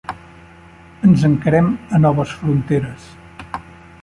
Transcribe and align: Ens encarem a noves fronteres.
Ens 1.09 1.25
encarem 1.29 1.69
a 1.97 2.01
noves 2.07 2.35
fronteres. 2.41 3.09